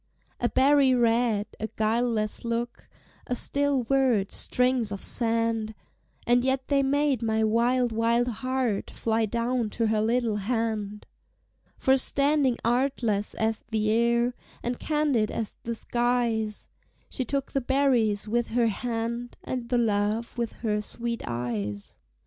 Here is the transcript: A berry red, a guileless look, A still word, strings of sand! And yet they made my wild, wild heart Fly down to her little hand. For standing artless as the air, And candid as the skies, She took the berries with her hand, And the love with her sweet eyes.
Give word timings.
A 0.39 0.49
berry 0.49 0.95
red, 0.95 1.45
a 1.59 1.67
guileless 1.75 2.43
look, 2.43 2.89
A 3.27 3.35
still 3.35 3.83
word, 3.83 4.31
strings 4.31 4.91
of 4.91 4.99
sand! 4.99 5.75
And 6.25 6.43
yet 6.43 6.69
they 6.69 6.81
made 6.81 7.21
my 7.21 7.43
wild, 7.43 7.91
wild 7.91 8.27
heart 8.27 8.89
Fly 8.89 9.27
down 9.27 9.69
to 9.69 9.85
her 9.85 10.01
little 10.01 10.37
hand. 10.37 11.05
For 11.77 11.97
standing 11.99 12.57
artless 12.65 13.35
as 13.35 13.63
the 13.69 13.91
air, 13.91 14.33
And 14.63 14.79
candid 14.79 15.29
as 15.29 15.59
the 15.65 15.75
skies, 15.75 16.67
She 17.07 17.23
took 17.23 17.51
the 17.51 17.61
berries 17.61 18.27
with 18.27 18.47
her 18.47 18.69
hand, 18.69 19.37
And 19.43 19.69
the 19.69 19.77
love 19.77 20.35
with 20.35 20.53
her 20.65 20.81
sweet 20.81 21.21
eyes. 21.27 21.99